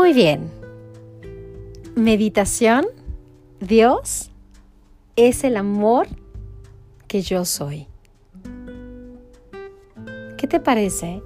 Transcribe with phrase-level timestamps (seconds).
[0.00, 0.50] Muy bien.
[1.94, 2.86] Meditación.
[3.60, 4.30] Dios
[5.14, 6.08] es el amor
[7.06, 7.86] que yo soy.
[10.38, 11.22] ¿Qué te parece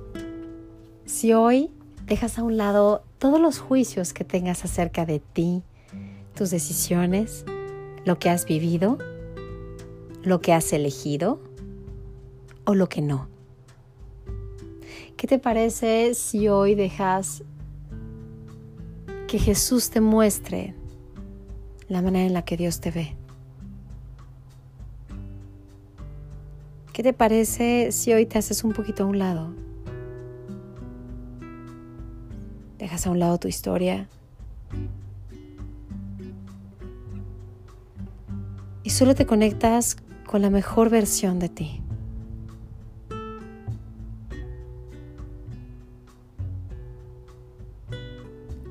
[1.05, 1.71] si hoy
[2.07, 5.63] dejas a un lado todos los juicios que tengas acerca de ti,
[6.35, 7.45] tus decisiones,
[8.05, 8.99] lo que has vivido,
[10.25, 11.41] lo que has elegido
[12.65, 13.29] o lo que no?
[15.17, 17.45] ¿Qué te parece si hoy dejas
[19.35, 20.77] que Jesús te muestre
[21.89, 23.17] la manera en la que Dios te ve?
[26.93, 29.53] ¿Qué te parece si hoy te haces un poquito a un lado?
[32.79, 34.09] Dejas a un lado tu historia.
[38.85, 39.97] Y solo te conectas
[40.29, 41.84] con la mejor versión de ti.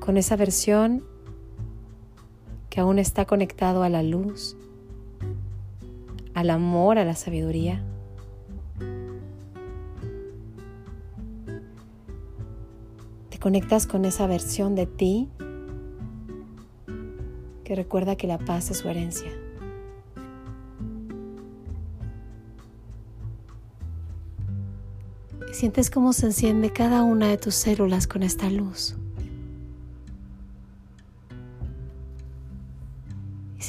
[0.04, 1.02] Con esa versión
[2.68, 4.56] que aún está conectado a la luz,
[6.34, 7.82] al amor, a la sabiduría.
[13.44, 15.28] conectas con esa versión de ti
[17.62, 19.30] que recuerda que la paz es su herencia.
[25.52, 28.96] sientes cómo se enciende cada una de tus células con esta luz.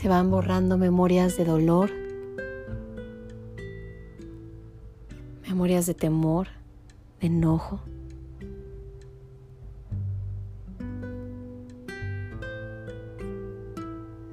[0.06, 1.90] Se van borrando memorias de dolor,
[5.48, 6.48] memorias de temor,
[7.20, 7.82] de enojo.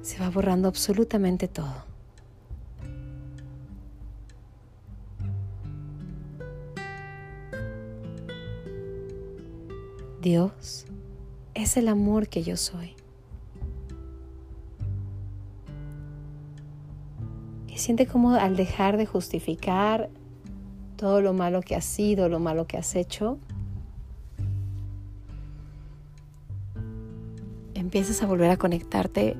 [0.03, 1.85] se va borrando absolutamente todo.
[10.21, 10.85] Dios
[11.55, 12.95] es el amor que yo soy.
[17.83, 20.09] Siente como al dejar de justificar
[20.95, 23.37] todo lo malo que has sido, lo malo que has hecho,
[27.73, 29.35] empiezas a volver a conectarte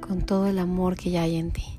[0.00, 1.78] con todo el amor que ya hay en ti.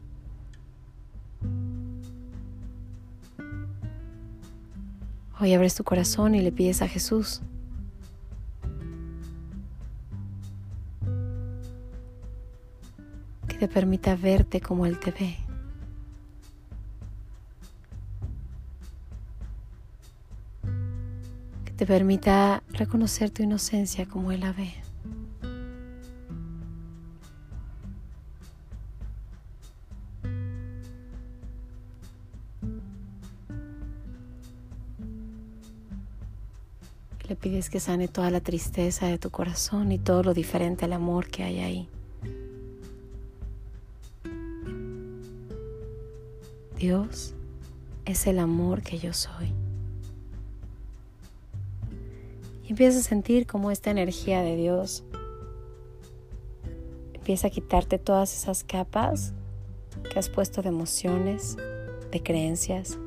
[5.41, 7.41] Hoy abres tu corazón y le pides a Jesús
[13.67, 15.37] permita verte como Él te ve.
[21.65, 24.73] Que te permita reconocer tu inocencia como Él la ve.
[37.27, 40.93] Le pides que sane toda la tristeza de tu corazón y todo lo diferente al
[40.93, 41.89] amor que hay ahí.
[46.77, 47.33] Dios
[48.05, 49.53] es el amor que yo soy.
[52.63, 55.03] Y empiezas a sentir como esta energía de Dios
[57.13, 59.33] empieza a quitarte todas esas capas
[60.09, 61.57] que has puesto de emociones,
[62.11, 62.97] de creencias,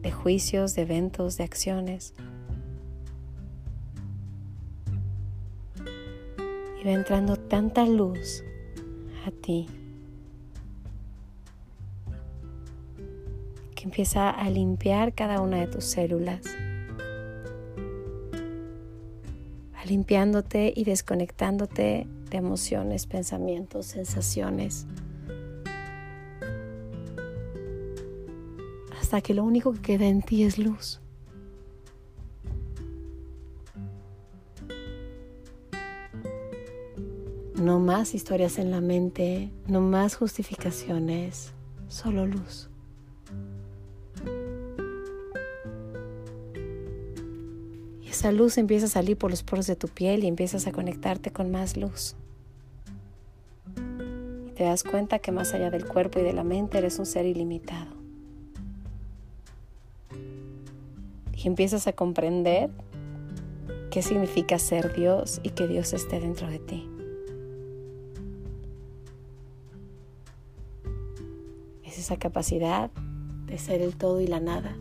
[0.00, 2.14] de juicios, de eventos, de acciones.
[6.80, 8.42] y va entrando tanta luz
[9.24, 9.68] a ti
[13.84, 16.40] empieza a limpiar cada una de tus células,
[19.74, 24.86] va limpiándote y desconectándote de emociones, pensamientos, sensaciones.
[29.00, 31.00] Hasta que lo único que queda en ti es luz.
[37.54, 41.52] No más historias en la mente, no más justificaciones,
[41.86, 42.71] solo luz.
[48.22, 51.32] Esa luz empieza a salir por los poros de tu piel y empiezas a conectarte
[51.32, 52.14] con más luz.
[54.46, 57.06] Y te das cuenta que más allá del cuerpo y de la mente eres un
[57.06, 57.90] ser ilimitado.
[61.34, 62.70] Y empiezas a comprender
[63.90, 66.88] qué significa ser Dios y que Dios esté dentro de ti.
[71.84, 72.90] esa capacidad
[73.46, 74.76] de ser el todo y la nada.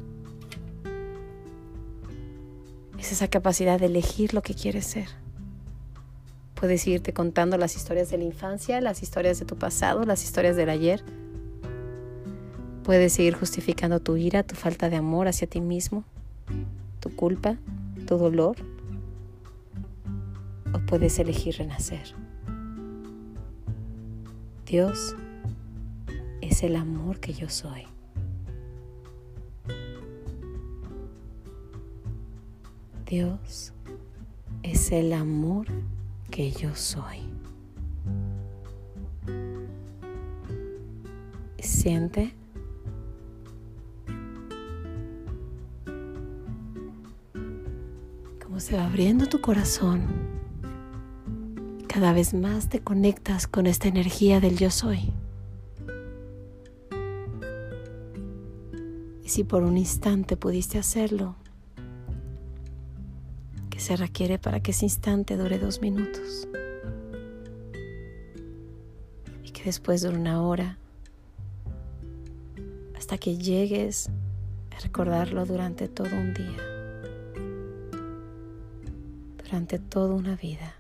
[3.02, 5.08] Es esa capacidad de elegir lo que quieres ser.
[6.54, 10.56] Puedes irte contando las historias de la infancia, las historias de tu pasado, las historias
[10.56, 11.04] del ayer.
[12.84, 16.04] Puedes seguir justificando tu ira, tu falta de amor hacia ti mismo,
[17.00, 17.58] tu culpa,
[18.06, 18.56] tu dolor.
[20.72, 22.14] O puedes elegir renacer.
[24.68, 25.16] Dios
[26.42, 27.88] es el amor que yo soy.
[33.12, 33.74] Dios
[34.64, 35.68] es el amor
[36.30, 37.18] que yo soy.
[41.60, 42.34] Siente
[48.42, 50.04] cómo se va abriendo tu corazón.
[51.90, 55.12] Cada vez más te conectas con esta energía del yo soy.
[59.22, 61.36] Y si por un instante pudiste hacerlo,
[63.82, 66.48] se requiere para que ese instante dure dos minutos.
[69.44, 70.78] Y que después dure una hora.
[72.96, 74.10] Hasta que llegues
[74.76, 76.58] a recordarlo durante todo un día,
[79.44, 80.76] durante toda una vida.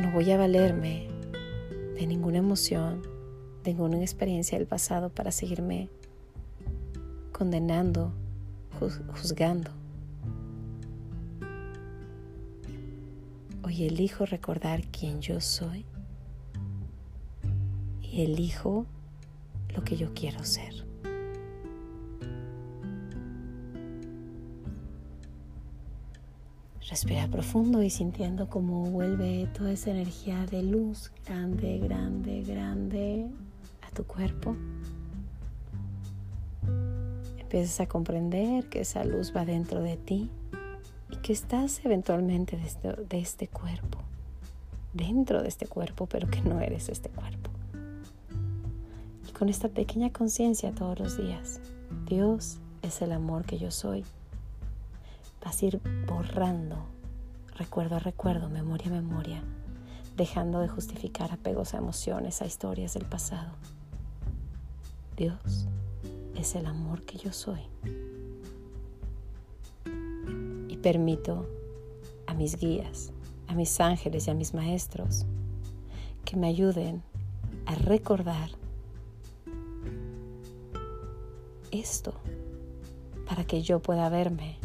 [0.00, 1.08] No voy a valerme
[1.96, 3.02] de ninguna emoción,
[3.64, 5.88] de ninguna experiencia del pasado para seguirme
[7.32, 8.12] condenando
[8.78, 9.70] juzgando.
[13.64, 15.84] Hoy elijo recordar quién yo soy
[18.02, 18.86] y elijo
[19.74, 20.86] lo que yo quiero ser.
[26.88, 33.26] Respira profundo y sintiendo cómo vuelve toda esa energía de luz grande, grande, grande
[33.82, 34.56] a tu cuerpo
[37.48, 40.30] empiezas a comprender que esa luz va dentro de ti
[41.10, 44.00] y que estás eventualmente de este, de este cuerpo,
[44.92, 47.48] dentro de este cuerpo, pero que no eres este cuerpo.
[49.26, 51.62] Y con esta pequeña conciencia todos los días,
[52.04, 54.04] Dios es el amor que yo soy.
[55.42, 56.84] Vas a ir borrando
[57.56, 59.42] recuerdo a recuerdo, memoria a memoria,
[60.18, 63.52] dejando de justificar apegos a emociones, a historias del pasado.
[65.16, 65.66] Dios
[66.38, 67.60] es el amor que yo soy.
[70.68, 71.46] Y permito
[72.26, 73.12] a mis guías,
[73.48, 75.26] a mis ángeles y a mis maestros
[76.24, 77.02] que me ayuden
[77.66, 78.50] a recordar
[81.70, 82.14] esto
[83.26, 84.58] para que yo pueda verme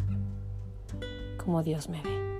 [1.36, 2.33] como Dios me ve.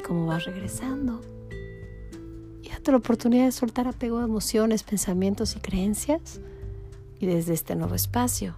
[0.00, 1.20] Cómo vas regresando.
[2.62, 6.40] Y date la oportunidad de soltar apego a emociones, pensamientos y creencias.
[7.20, 8.54] Y desde este nuevo espacio,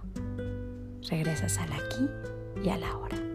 [1.09, 2.07] regresas al aquí
[2.63, 3.30] y a la hora.